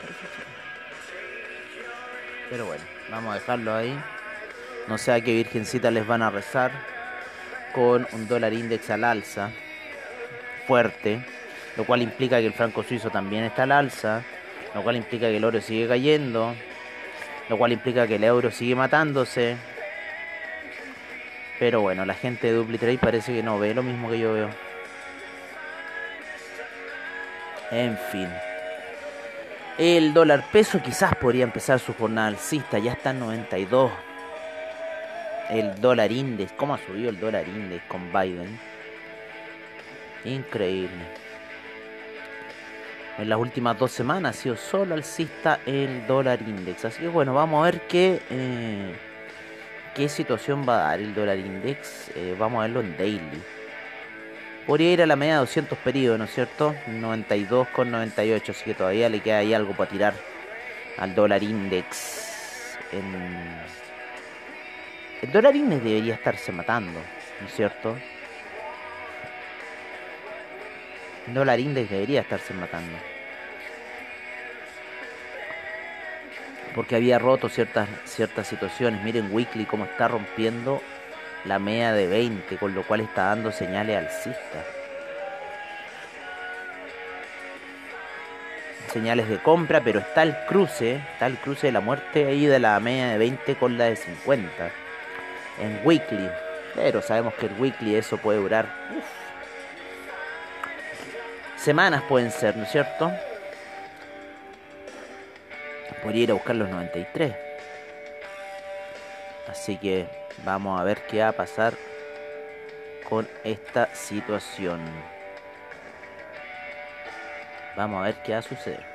Pero 2.50 2.66
bueno, 2.66 2.84
vamos 3.10 3.32
a 3.32 3.34
dejarlo 3.34 3.74
ahí. 3.74 3.98
No 4.88 4.98
sé 4.98 5.12
a 5.12 5.20
qué 5.20 5.32
virgencita 5.32 5.90
les 5.90 6.06
van 6.06 6.22
a 6.22 6.30
rezar 6.30 6.72
con 7.72 8.06
un 8.12 8.28
dólar 8.28 8.52
index 8.52 8.90
al 8.90 9.04
alza 9.04 9.50
fuerte, 10.66 11.24
lo 11.76 11.84
cual 11.84 12.02
implica 12.02 12.38
que 12.38 12.46
el 12.46 12.52
franco 12.52 12.82
suizo 12.82 13.10
también 13.10 13.44
está 13.44 13.64
al 13.64 13.72
alza, 13.72 14.22
lo 14.74 14.82
cual 14.82 14.96
implica 14.96 15.28
que 15.28 15.36
el 15.36 15.44
oro 15.44 15.60
sigue 15.60 15.86
cayendo, 15.88 16.54
lo 17.48 17.58
cual 17.58 17.72
implica 17.72 18.06
que 18.06 18.16
el 18.16 18.24
euro 18.24 18.50
sigue 18.50 18.74
matándose. 18.74 19.56
Pero 21.58 21.80
bueno, 21.80 22.04
la 22.04 22.14
gente 22.14 22.48
de 22.48 22.54
DupliTrade 22.54 22.98
parece 22.98 23.32
que 23.32 23.42
no 23.42 23.58
ve 23.58 23.74
lo 23.74 23.82
mismo 23.82 24.10
que 24.10 24.18
yo 24.18 24.32
veo. 24.32 24.63
En 27.74 27.98
fin. 27.98 28.28
El 29.76 30.14
dólar 30.14 30.44
peso 30.52 30.80
quizás 30.80 31.16
podría 31.16 31.42
empezar 31.42 31.80
su 31.80 31.92
jornada 31.92 32.28
alcista, 32.28 32.78
ya 32.78 32.92
está 32.92 33.10
en 33.10 33.18
92. 33.18 33.90
El 35.50 35.80
dólar 35.80 36.12
index, 36.12 36.52
¿cómo 36.52 36.74
ha 36.74 36.78
subido 36.78 37.10
el 37.10 37.18
dólar 37.18 37.48
index 37.48 37.82
con 37.86 38.12
Biden? 38.12 38.60
Increíble. 40.24 41.04
En 43.18 43.28
las 43.28 43.38
últimas 43.40 43.76
dos 43.76 43.90
semanas 43.90 44.38
ha 44.38 44.40
sido 44.40 44.56
solo 44.56 44.94
alcista 44.94 45.58
el 45.66 46.06
dólar 46.06 46.42
index. 46.42 46.84
Así 46.84 47.00
que 47.00 47.08
bueno, 47.08 47.34
vamos 47.34 47.60
a 47.60 47.70
ver 47.72 47.80
qué, 47.88 48.20
eh, 48.30 48.94
qué 49.96 50.08
situación 50.08 50.64
va 50.66 50.76
a 50.76 50.90
dar 50.90 51.00
el 51.00 51.12
dólar 51.12 51.40
index. 51.40 52.12
Eh, 52.14 52.36
vamos 52.38 52.60
a 52.60 52.62
verlo 52.62 52.82
en 52.82 52.96
daily. 52.96 53.42
Podría 54.66 54.92
ir 54.92 55.02
a 55.02 55.06
la 55.06 55.16
media 55.16 55.34
de 55.34 55.40
200 55.40 55.78
periodos, 55.78 56.18
¿no 56.18 56.24
es 56.24 56.32
cierto? 56.32 56.74
92,98, 56.88 58.48
así 58.48 58.64
que 58.64 58.74
todavía 58.74 59.10
le 59.10 59.20
queda 59.20 59.38
ahí 59.38 59.52
algo 59.52 59.74
para 59.74 59.90
tirar 59.90 60.14
al 60.96 61.14
dólar 61.14 61.42
index. 61.42 62.78
El 65.20 65.32
dólar 65.32 65.54
index 65.54 65.84
debería 65.84 66.14
estarse 66.14 66.50
matando, 66.50 66.98
¿no 67.40 67.46
es 67.46 67.54
cierto? 67.54 67.98
El 71.26 71.34
dólar 71.34 71.60
index 71.60 71.90
debería 71.90 72.22
estarse 72.22 72.54
matando. 72.54 72.96
Porque 76.74 76.96
había 76.96 77.18
roto 77.18 77.50
ciertas, 77.50 77.88
ciertas 78.04 78.46
situaciones. 78.46 79.02
Miren 79.02 79.28
Weekly 79.30 79.66
cómo 79.66 79.84
está 79.84 80.08
rompiendo 80.08 80.82
la 81.44 81.58
media 81.58 81.92
de 81.92 82.06
20, 82.06 82.56
con 82.56 82.74
lo 82.74 82.82
cual 82.82 83.00
está 83.00 83.26
dando 83.26 83.52
señales 83.52 83.98
alcistas. 83.98 84.64
Señales 88.92 89.28
de 89.28 89.38
compra, 89.38 89.80
pero 89.82 90.00
está 90.00 90.22
el 90.22 90.36
cruce, 90.46 90.96
está 91.12 91.26
el 91.26 91.36
cruce 91.38 91.66
de 91.66 91.72
la 91.72 91.80
muerte 91.80 92.26
ahí 92.26 92.46
de 92.46 92.58
la 92.58 92.78
media 92.80 93.08
de 93.08 93.18
20 93.18 93.56
con 93.56 93.76
la 93.76 93.84
de 93.84 93.96
50 93.96 94.70
en 95.60 95.80
weekly. 95.84 96.30
Pero 96.74 97.02
sabemos 97.02 97.34
que 97.34 97.46
el 97.46 97.52
weekly 97.58 97.96
eso 97.96 98.16
puede 98.18 98.38
durar 98.38 98.66
semanas 101.64 102.02
pueden 102.02 102.30
ser, 102.30 102.56
¿no 102.58 102.64
es 102.64 102.70
cierto? 102.70 103.10
Podría 106.02 106.24
ir 106.24 106.30
a 106.30 106.34
buscar 106.34 106.54
los 106.56 106.68
93. 106.68 107.34
Así 109.48 109.78
que 109.78 110.06
Vamos 110.44 110.80
a 110.80 110.84
ver 110.84 111.06
qué 111.06 111.20
va 111.20 111.28
a 111.28 111.32
pasar 111.32 111.74
con 113.08 113.28
esta 113.44 113.94
situación. 113.94 114.80
Vamos 117.76 118.00
a 118.00 118.04
ver 118.04 118.22
qué 118.22 118.32
va 118.32 118.38
a 118.38 118.42
suceder. 118.42 118.94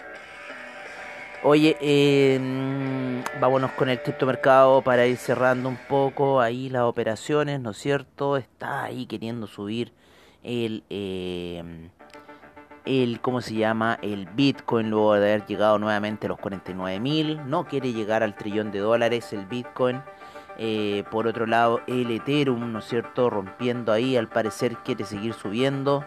Oye, 1.41 1.77
em, 1.79 3.23
vámonos 3.39 3.71
con 3.71 3.87
el 3.87 4.01
criptomercado 4.01 4.81
para 4.81 5.05
ir 5.05 5.15
cerrando 5.15 5.69
un 5.69 5.77
poco 5.77 6.41
ahí 6.41 6.69
las 6.69 6.81
operaciones, 6.81 7.61
¿no 7.61 7.71
es 7.71 7.77
cierto? 7.77 8.35
Está 8.35 8.83
ahí 8.83 9.05
queriendo 9.05 9.47
subir 9.47 9.93
el, 10.43 10.83
em, 10.89 11.91
el 12.85 13.21
¿cómo 13.21 13.39
se 13.39 13.53
llama? 13.55 13.99
El 14.01 14.25
Bitcoin 14.25 14.89
luego 14.89 15.13
de 15.13 15.31
haber 15.31 15.45
llegado 15.45 15.79
nuevamente 15.79 16.27
a 16.27 16.29
los 16.29 16.39
49 16.39 16.99
mil. 16.99 17.39
No 17.49 17.65
quiere 17.65 17.93
llegar 17.93 18.21
al 18.21 18.35
trillón 18.35 18.71
de 18.71 18.79
dólares 18.79 19.31
el 19.31 19.45
Bitcoin. 19.45 20.01
Eh, 20.61 21.05
por 21.09 21.25
otro 21.25 21.45
lado, 21.45 21.79
el 21.87 22.11
Ethereum, 22.11 22.73
¿no 22.73 22.79
es 22.79 22.85
cierto? 22.85 23.29
Rompiendo 23.29 23.93
ahí, 23.93 24.17
al 24.17 24.27
parecer 24.27 24.75
quiere 24.83 25.05
seguir 25.05 25.33
subiendo. 25.33 26.03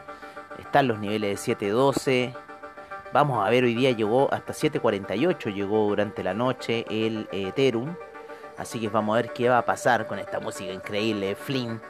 Están 0.58 0.88
los 0.88 0.98
niveles 0.98 1.46
de 1.46 1.56
7.12. 1.56 2.34
Vamos 3.14 3.46
a 3.46 3.48
ver, 3.48 3.64
hoy 3.64 3.74
día 3.74 3.92
llegó 3.92 4.28
hasta 4.30 4.52
7.48, 4.52 5.54
llegó 5.54 5.88
durante 5.88 6.22
la 6.22 6.34
noche 6.34 6.84
el 6.90 7.26
Ethereum. 7.32 7.94
Así 8.58 8.78
que 8.78 8.90
vamos 8.90 9.14
a 9.14 9.22
ver 9.22 9.32
qué 9.32 9.48
va 9.48 9.56
a 9.56 9.64
pasar 9.64 10.06
con 10.06 10.18
esta 10.18 10.38
música 10.38 10.70
increíble 10.70 11.34
Flynn 11.34 11.80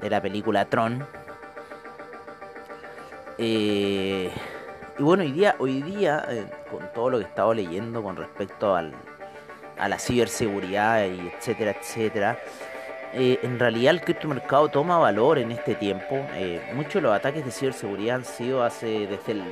de 0.00 0.08
la 0.08 0.22
película 0.22 0.66
Tron. 0.66 1.04
Eh, 3.38 4.30
y 4.96 5.02
bueno, 5.02 5.24
hoy 5.24 5.32
día, 5.32 5.56
hoy 5.58 5.82
día 5.82 6.24
eh, 6.28 6.46
con 6.70 6.88
todo 6.94 7.10
lo 7.10 7.18
que 7.18 7.24
he 7.24 7.26
estado 7.26 7.52
leyendo 7.54 8.04
con 8.04 8.14
respecto 8.14 8.76
al, 8.76 8.94
a 9.84 9.88
la 9.88 9.98
ciberseguridad 9.98 11.04
y 11.04 11.28
etcétera, 11.28 11.76
etcétera. 11.78 12.38
Eh, 13.12 13.38
en 13.42 13.58
realidad 13.58 13.90
el 13.90 14.00
criptomercado 14.00 14.68
toma 14.68 14.96
valor 14.96 15.38
en 15.38 15.52
este 15.52 15.74
tiempo. 15.74 16.26
Eh, 16.34 16.60
muchos 16.74 16.94
de 16.94 17.00
los 17.02 17.14
ataques 17.14 17.44
de 17.44 17.50
ciberseguridad 17.50 18.16
han 18.16 18.24
sido 18.24 18.64
hace 18.64 19.06
desde 19.06 19.32
el 19.32 19.44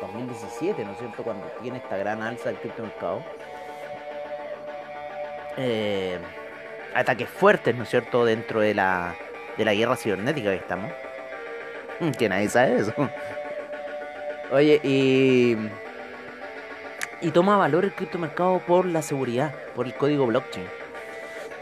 2017, 0.00 0.84
¿no 0.84 0.92
es 0.92 0.98
cierto? 0.98 1.22
Cuando 1.22 1.46
tiene 1.62 1.78
esta 1.78 1.96
gran 1.96 2.22
alza 2.22 2.50
del 2.50 2.58
criptomercado. 2.58 3.22
Eh, 5.56 6.18
ataques 6.94 7.30
fuertes, 7.30 7.74
¿no 7.74 7.84
es 7.84 7.88
cierto? 7.88 8.26
Dentro 8.26 8.60
de 8.60 8.74
la, 8.74 9.16
de 9.56 9.64
la 9.64 9.72
guerra 9.72 9.96
cibernética 9.96 10.50
que 10.50 10.56
estamos. 10.56 10.92
Que 12.16 12.28
nadie 12.28 12.48
sabe 12.48 12.76
eso. 12.76 12.92
Oye, 14.52 14.80
y 14.84 15.56
y 17.20 17.30
toma 17.30 17.56
valor 17.56 17.84
el 17.84 17.92
criptomercado 17.92 18.60
por 18.60 18.86
la 18.86 19.02
seguridad, 19.02 19.52
por 19.74 19.86
el 19.86 19.94
código 19.94 20.26
blockchain. 20.26 20.66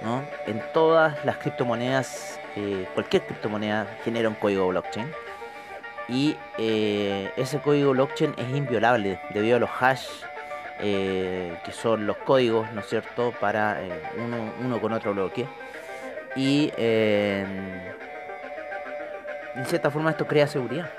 ¿no? 0.02 0.22
En 0.46 0.62
todas 0.72 1.24
las 1.24 1.38
criptomonedas, 1.38 2.38
eh, 2.56 2.86
cualquier 2.94 3.24
criptomoneda 3.24 3.86
genera 4.04 4.28
un 4.28 4.34
código 4.34 4.68
blockchain. 4.68 5.10
Y 6.08 6.36
eh, 6.58 7.32
ese 7.36 7.58
código 7.60 7.92
blockchain 7.92 8.34
es 8.36 8.48
inviolable 8.50 9.18
debido 9.30 9.56
a 9.56 9.60
los 9.60 9.70
hash, 9.80 10.06
eh, 10.78 11.58
que 11.64 11.72
son 11.72 12.06
los 12.06 12.18
códigos, 12.18 12.70
¿no 12.72 12.80
es 12.80 12.86
cierto?, 12.86 13.32
para 13.40 13.80
uno, 14.18 14.52
uno, 14.62 14.80
con 14.80 14.92
otro 14.92 15.14
bloque. 15.14 15.48
Y 16.36 16.70
en 16.78 17.94
cierta 19.64 19.90
forma 19.90 20.10
esto 20.10 20.26
crea 20.26 20.46
seguridad. 20.46 20.90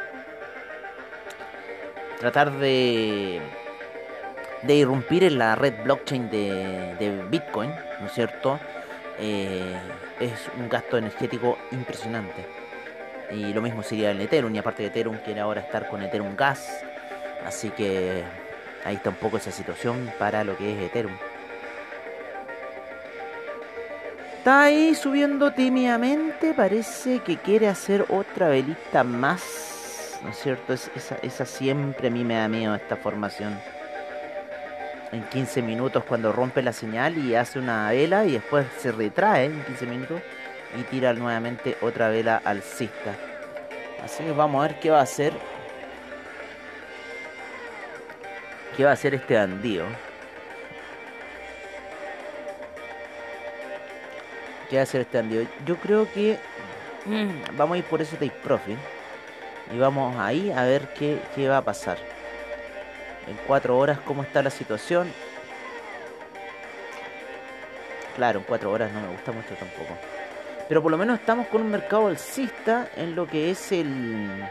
Tratar 2.20 2.52
de 2.54 3.40
de 4.64 4.76
irrumpir 4.76 5.24
en 5.24 5.38
la 5.38 5.56
red 5.56 5.74
blockchain 5.84 6.30
de, 6.30 7.26
Bitcoin, 7.30 7.72
¿no 8.00 8.08
es 8.08 8.14
cierto? 8.14 8.60
Eh, 9.20 9.78
es 10.20 10.50
un 10.58 10.70
gasto 10.70 10.98
energético 10.98 11.58
impresionante. 11.72 12.46
Y 13.32 13.54
lo 13.54 13.62
mismo 13.62 13.84
sería 13.84 14.12
el 14.12 14.22
Ethereum, 14.22 14.56
y 14.56 14.58
aparte 14.58 14.84
de 14.84 14.90
Ethereum 14.90 15.18
quiere 15.18 15.42
ahora 15.42 15.62
estar 15.62 15.88
con 15.90 16.02
Ethereum 16.02 16.36
Gas. 16.36 16.84
Así 17.46 17.70
que 17.70 18.24
ahí 18.84 18.96
está 18.96 19.10
un 19.10 19.16
poco 19.16 19.38
esa 19.38 19.52
situación 19.52 20.12
para 20.18 20.44
lo 20.44 20.58
que 20.58 20.74
es 20.74 20.82
Ethereum. 20.90 21.16
Está 24.38 24.64
ahí 24.64 24.96
subiendo 24.96 25.52
tímidamente, 25.52 26.54
parece 26.54 27.20
que 27.20 27.36
quiere 27.36 27.68
hacer 27.68 28.06
otra 28.10 28.48
velita 28.48 29.04
más. 29.04 30.20
¿No 30.24 30.30
es 30.30 30.38
cierto? 30.38 30.74
esa, 30.74 31.18
esa 31.22 31.46
siempre 31.46 32.08
a 32.08 32.12
mí 32.12 32.24
me 32.24 32.36
da 32.36 32.48
miedo 32.48 32.74
esta 32.74 32.96
formación 32.96 33.60
en 35.12 35.24
15 35.24 35.62
minutos 35.62 36.04
cuando 36.04 36.32
rompe 36.32 36.62
la 36.62 36.74
señal 36.74 37.18
y 37.18 37.36
hace 37.36 37.60
una 37.60 37.90
vela 37.92 38.26
y 38.26 38.34
después 38.34 38.66
se 38.80 38.92
retrae 38.92 39.46
en 39.46 39.64
15 39.64 39.86
minutos 39.86 40.22
y 40.78 40.84
tira 40.84 41.14
nuevamente 41.14 41.78
otra 41.82 42.10
vela 42.10 42.42
alcista. 42.44 43.16
Así 44.04 44.24
que 44.24 44.32
vamos 44.32 44.64
a 44.64 44.68
ver 44.68 44.80
qué 44.80 44.90
va 44.90 45.00
a 45.00 45.04
hacer. 45.04 45.34
¿Qué 48.76 48.84
va 48.84 48.92
a 48.92 48.94
hacer 48.94 49.16
este 49.16 49.36
bandido? 49.36 49.86
¿Qué 54.70 54.76
va 54.76 54.82
a 54.82 54.84
hacer 54.84 55.02
este 55.02 55.18
bandido? 55.18 55.46
Yo 55.66 55.78
creo 55.78 56.12
que 56.12 56.38
mm, 57.06 57.58
vamos 57.58 57.76
a 57.76 57.78
ir 57.80 57.86
por 57.86 58.02
ese 58.02 58.18
take 58.18 58.36
profit. 58.44 58.78
Y 59.74 59.78
vamos 59.78 60.16
ahí 60.18 60.52
a 60.52 60.64
ver 60.64 60.94
qué, 60.94 61.20
qué 61.36 61.48
va 61.48 61.58
a 61.58 61.62
pasar 61.62 62.17
en 63.28 63.38
cuatro 63.46 63.78
horas 63.78 64.00
cómo 64.00 64.24
está 64.24 64.42
la 64.42 64.50
situación. 64.50 65.12
Claro, 68.16 68.40
en 68.40 68.46
cuatro 68.46 68.72
horas 68.72 68.92
no 68.92 69.02
me 69.02 69.10
gusta 69.10 69.32
mucho 69.32 69.54
tampoco. 69.56 69.96
Pero 70.68 70.82
por 70.82 70.92
lo 70.92 70.98
menos 70.98 71.20
estamos 71.20 71.48
con 71.48 71.62
un 71.62 71.72
mercado 71.72 72.08
alcista 72.08 72.90
en 72.96 73.16
lo 73.16 73.28
que 73.28 73.52
es 73.52 73.72
el, 73.72 74.44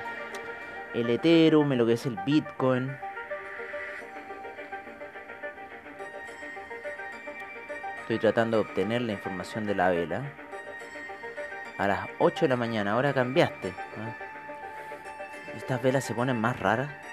el 0.95 1.11
Ethereum, 1.11 1.73
en 1.73 1.79
lo 1.79 1.87
que 1.87 1.95
es 1.95 2.07
el 2.07 2.17
Bitcoin. 2.25 2.97
Estoy 8.01 8.19
tratando 8.19 8.59
de 8.59 8.62
obtener 8.62 9.03
la 9.03 9.12
información 9.12 9.67
de 9.67 9.75
la 9.75 9.91
vela. 9.91 10.23
A 11.77 11.89
las 11.89 12.09
8 12.19 12.43
de 12.43 12.49
la 12.49 12.57
mañana, 12.57 12.93
ahora 12.93 13.12
cambiaste. 13.12 13.75
Estas 15.57 15.83
velas 15.83 16.05
se 16.05 16.15
ponen 16.15 16.41
más 16.41 16.59
raras. 16.59 17.06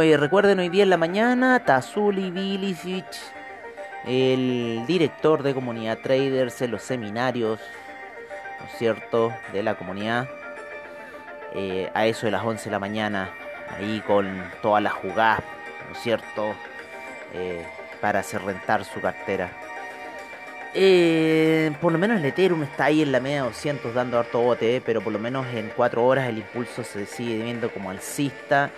Recuerden 0.00 0.60
hoy 0.60 0.68
día 0.68 0.84
en 0.84 0.90
la 0.90 0.96
mañana, 0.96 1.58
Tazuli 1.58 2.30
Bilicic, 2.30 3.04
el 4.06 4.84
director 4.86 5.42
de 5.42 5.52
comunidad 5.52 5.98
traders 5.98 6.62
en 6.62 6.70
los 6.70 6.82
seminarios, 6.82 7.58
¿no 8.60 8.66
es 8.66 8.78
cierto?, 8.78 9.32
de 9.52 9.64
la 9.64 9.74
comunidad, 9.74 10.28
eh, 11.52 11.90
a 11.94 12.06
eso 12.06 12.26
de 12.26 12.30
las 12.30 12.44
11 12.44 12.66
de 12.66 12.70
la 12.70 12.78
mañana, 12.78 13.30
ahí 13.76 14.00
con 14.06 14.40
todas 14.62 14.84
las 14.84 14.92
jugadas, 14.92 15.40
¿no 15.88 15.96
es 15.96 16.00
cierto?, 16.00 16.54
eh, 17.34 17.66
para 18.00 18.20
hacer 18.20 18.40
rentar 18.42 18.84
su 18.84 19.00
cartera. 19.00 19.50
Eh, 20.74 21.72
por 21.80 21.90
lo 21.90 21.98
menos 21.98 22.18
el 22.18 22.24
Ethereum 22.24 22.62
está 22.62 22.84
ahí 22.84 23.02
en 23.02 23.10
la 23.10 23.18
media 23.18 23.42
200 23.42 23.92
dando 23.92 24.20
harto 24.20 24.40
bote, 24.40 24.80
pero 24.86 25.00
por 25.00 25.12
lo 25.12 25.18
menos 25.18 25.44
en 25.52 25.72
4 25.74 26.06
horas 26.06 26.28
el 26.28 26.38
impulso 26.38 26.84
se 26.84 27.04
sigue 27.04 27.42
viendo 27.42 27.68
como 27.72 27.90
alcista. 27.90 28.70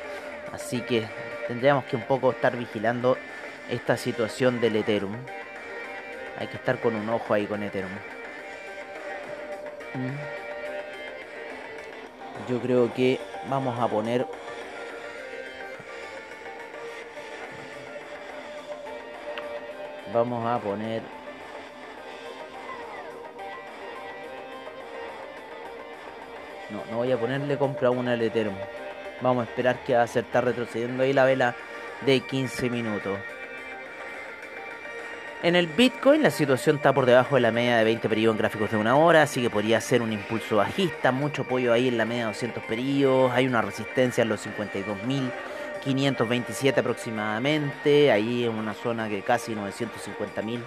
Así 0.52 0.80
que 0.80 1.06
tendríamos 1.46 1.84
que 1.84 1.96
un 1.96 2.02
poco 2.02 2.30
estar 2.30 2.56
vigilando 2.56 3.16
esta 3.70 3.96
situación 3.96 4.60
del 4.60 4.76
Ethereum. 4.76 5.16
Hay 6.38 6.48
que 6.48 6.56
estar 6.56 6.80
con 6.80 6.94
un 6.94 7.08
ojo 7.08 7.34
ahí 7.34 7.46
con 7.46 7.62
Ethereum. 7.62 7.92
Mm. 9.94 10.16
Yo 12.50 12.60
creo 12.60 12.92
que 12.94 13.20
vamos 13.48 13.78
a 13.78 13.86
poner 13.86 14.26
vamos 20.12 20.44
a 20.44 20.58
poner 20.58 21.02
no, 26.70 26.82
no 26.90 26.96
voy 26.96 27.12
a 27.12 27.16
ponerle 27.16 27.56
compra 27.56 27.90
una 27.90 28.14
al 28.14 28.22
Ethereum 28.22 28.56
Vamos 29.20 29.46
a 29.46 29.50
esperar 29.50 29.84
que 29.84 29.94
va 29.94 30.02
a 30.02 30.06
ser 30.06 30.24
retrocediendo 30.32 31.02
ahí 31.02 31.12
la 31.12 31.24
vela 31.24 31.56
de 32.06 32.20
15 32.20 32.70
minutos. 32.70 33.18
En 35.42 35.56
el 35.56 35.68
Bitcoin 35.68 36.22
la 36.22 36.30
situación 36.30 36.76
está 36.76 36.92
por 36.92 37.06
debajo 37.06 37.36
de 37.36 37.40
la 37.40 37.50
media 37.50 37.78
de 37.78 37.84
20 37.84 38.10
periodos 38.10 38.34
en 38.34 38.40
gráficos 38.40 38.72
de 38.72 38.76
una 38.76 38.94
hora, 38.96 39.22
así 39.22 39.40
que 39.40 39.48
podría 39.48 39.80
ser 39.80 40.02
un 40.02 40.12
impulso 40.12 40.56
bajista, 40.56 41.12
mucho 41.12 41.40
apoyo 41.42 41.72
ahí 41.72 41.88
en 41.88 41.96
la 41.96 42.04
media 42.04 42.24
de 42.24 42.28
200 42.28 42.62
periodos, 42.64 43.32
hay 43.32 43.46
una 43.46 43.62
resistencia 43.62 44.20
en 44.20 44.28
los 44.28 44.46
52.527 44.46 46.76
aproximadamente, 46.76 48.12
ahí 48.12 48.44
en 48.44 48.52
una 48.52 48.74
zona 48.74 49.08
que 49.08 49.22
casi 49.22 49.54
950.000 49.54 50.60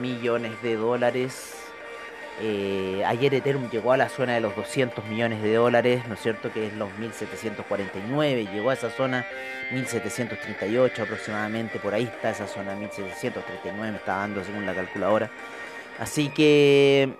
millones 0.00 0.52
de 0.62 0.76
dólares. 0.76 1.73
Eh, 2.40 3.04
ayer 3.06 3.32
Ethereum 3.32 3.70
llegó 3.70 3.92
a 3.92 3.96
la 3.96 4.08
zona 4.08 4.34
de 4.34 4.40
los 4.40 4.56
200 4.56 5.04
millones 5.06 5.40
de 5.40 5.54
dólares, 5.54 6.02
¿no 6.08 6.14
es 6.14 6.20
cierto? 6.20 6.52
Que 6.52 6.66
es 6.66 6.74
los 6.74 6.92
1749, 6.98 8.48
llegó 8.52 8.70
a 8.70 8.74
esa 8.74 8.90
zona 8.90 9.24
1738 9.72 11.02
aproximadamente, 11.02 11.78
por 11.78 11.94
ahí 11.94 12.02
está 12.04 12.30
esa 12.30 12.48
zona 12.48 12.74
1739, 12.74 13.92
me 13.92 13.98
está 13.98 14.16
dando 14.16 14.42
según 14.42 14.66
la 14.66 14.74
calculadora. 14.74 15.30
Así 16.00 16.28
que, 16.30 17.14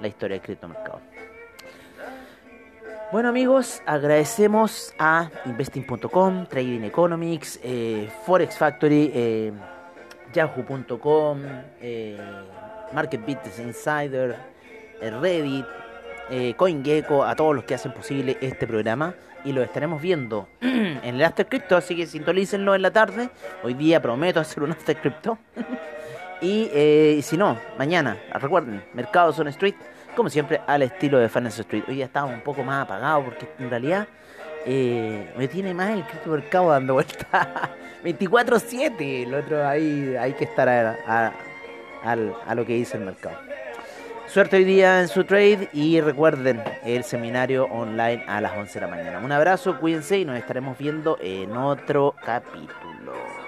la 0.00 0.08
historia 0.08 0.36
del 0.36 0.44
criptomercado. 0.44 1.00
Bueno 3.12 3.28
amigos, 3.28 3.82
agradecemos 3.86 4.92
a 4.98 5.30
investing.com, 5.44 6.46
Trading 6.46 6.82
Economics, 6.82 7.60
eh, 7.62 8.10
Forex 8.24 8.58
Factory, 8.58 9.12
eh, 9.14 9.52
Yahoo.com, 10.32 11.40
eh, 11.80 12.18
Market 12.92 13.20
Insider, 13.58 14.36
eh, 15.00 15.10
Reddit, 15.10 15.66
CoinGecko, 16.56 17.22
a 17.22 17.36
todos 17.36 17.54
los 17.54 17.64
que 17.64 17.74
hacen 17.76 17.92
posible 17.92 18.36
este 18.40 18.66
programa 18.66 19.14
y 19.44 19.52
lo 19.52 19.62
estaremos 19.62 20.02
viendo 20.02 20.48
en 20.60 21.14
el 21.14 21.22
After 21.22 21.46
Crypto, 21.46 21.76
así 21.76 21.94
que 21.94 22.06
sintonícenlo 22.06 22.74
en 22.74 22.82
la 22.82 22.90
tarde. 22.90 23.30
Hoy 23.62 23.74
día 23.74 24.02
prometo 24.02 24.40
hacer 24.40 24.64
un 24.64 24.72
After 24.72 25.00
Crypto. 25.00 25.38
Eh, 26.40 27.16
y 27.18 27.22
si 27.22 27.36
no, 27.36 27.58
mañana, 27.78 28.16
recuerden, 28.32 28.84
Mercado 28.92 29.32
Zone 29.32 29.50
Street, 29.50 29.74
como 30.14 30.28
siempre, 30.28 30.60
al 30.66 30.82
estilo 30.82 31.18
de 31.18 31.28
Finance 31.28 31.62
Street. 31.62 31.84
Hoy 31.88 31.96
ya 31.96 32.06
estaba 32.06 32.26
un 32.26 32.40
poco 32.40 32.62
más 32.62 32.84
apagado 32.84 33.24
porque 33.24 33.48
en 33.58 33.70
realidad 33.70 34.06
eh, 34.64 35.32
me 35.36 35.46
tiene 35.48 35.72
más 35.72 35.90
el 35.90 36.04
mercado 36.26 36.70
dando 36.70 36.94
vuelta 36.94 37.70
24-7. 38.04 39.24
El 39.24 39.34
otro 39.34 39.66
ahí 39.66 40.16
hay 40.18 40.32
que 40.32 40.44
estar 40.44 40.68
a, 40.68 41.32
a, 42.02 42.54
lo 42.54 42.66
que 42.66 42.74
dice 42.74 42.96
el 42.96 43.04
mercado. 43.04 43.36
Suerte 44.26 44.56
hoy 44.56 44.64
día 44.64 45.00
en 45.00 45.08
su 45.08 45.24
trade 45.24 45.68
y 45.72 46.00
recuerden 46.00 46.62
el 46.84 47.04
seminario 47.04 47.66
online 47.66 48.24
a 48.26 48.40
las 48.40 48.56
11 48.56 48.74
de 48.74 48.86
la 48.86 48.90
mañana. 48.90 49.20
Un 49.20 49.30
abrazo, 49.30 49.78
cuídense 49.78 50.18
y 50.18 50.24
nos 50.24 50.36
estaremos 50.36 50.76
viendo 50.76 51.16
en 51.20 51.56
otro 51.56 52.14
capítulo. 52.24 53.45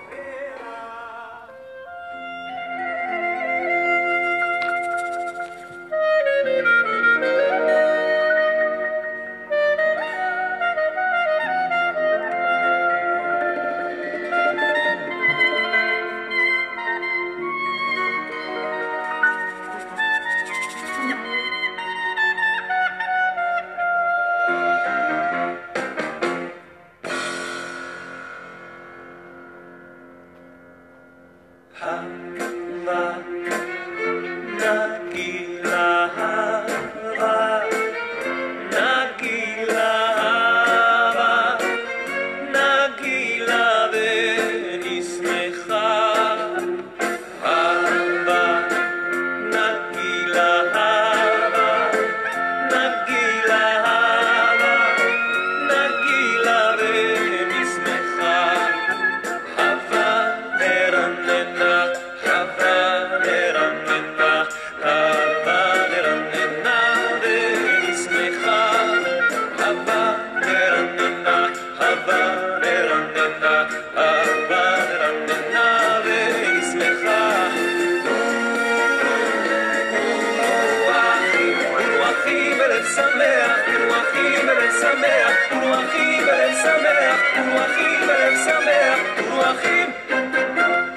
שמח, 84.81 85.33
כולנו 85.49 85.75
אחים 85.75 86.27
בלב 86.27 86.55
שמח, 86.63 87.21
כולנו 87.35 87.65
אחים 87.65 88.01
בלב 88.07 88.35
שמח, 88.45 88.99
כולנו 89.17 89.43
אחים, 89.51 89.91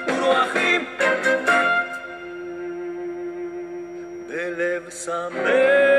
כולנו 0.06 0.42
אחים 0.42 0.84
בלב 4.28 4.90
שמח. 4.90 5.91